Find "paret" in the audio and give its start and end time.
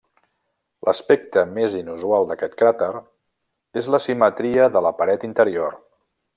5.03-5.31